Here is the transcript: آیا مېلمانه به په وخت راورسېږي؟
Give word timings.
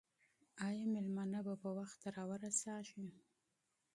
آیا 0.67 0.85
مېلمانه 0.93 1.39
به 1.45 1.53
په 1.61 1.69
وخت 1.77 1.99
راورسېږي؟ 2.15 3.07